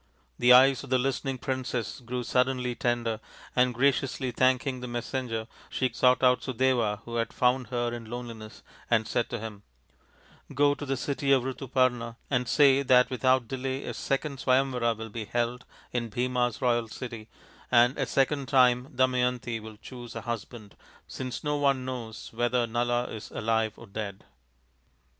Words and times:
The 0.39 0.51
eyes 0.51 0.83
of 0.83 0.89
the 0.89 0.97
listening 0.97 1.37
princess 1.37 1.99
grew 1.99 2.23
suddenly 2.23 2.73
tender, 2.73 3.19
and 3.55 3.71
graciously 3.71 4.31
thanking 4.31 4.79
the 4.79 4.87
messenger 4.87 5.47
she 5.69 5.91
sought 5.93 6.23
out 6.23 6.41
Sudeva 6.41 7.01
who 7.05 7.17
had 7.17 7.31
found 7.31 7.67
her 7.67 7.93
in 7.93 8.07
her 8.07 8.11
loneli 8.11 8.37
ness 8.37 8.63
and 8.89 9.07
said 9.07 9.29
to 9.29 9.39
him:" 9.39 9.61
Go 10.55 10.73
to 10.73 10.87
the 10.87 10.97
city 10.97 11.31
of 11.31 11.43
Rituparna 11.43 12.15
and 12.31 12.47
say 12.47 12.81
that 12.81 13.11
with 13.11 13.23
out 13.23 13.47
delay 13.47 13.85
a 13.85 13.93
second 13.93 14.39
Swayamvara 14.39 14.97
will 14.97 15.09
be 15.09 15.25
held 15.25 15.65
in 15.91 16.09
Bhima's 16.09 16.63
royal 16.63 16.87
city, 16.87 17.29
and 17.69 17.95
a 17.99 18.07
second 18.07 18.47
time 18.47 18.87
Damayanti 18.95 19.59
will 19.59 19.77
choose 19.77 20.15
a 20.15 20.21
husband, 20.21 20.75
since 21.05 21.43
no 21.43 21.57
one 21.57 21.85
knows 21.85 22.33
whether 22.33 22.65
Nala 22.65 23.03
is 23.03 23.29
alive 23.29 23.73
or 23.77 23.85
dead." 23.85 24.25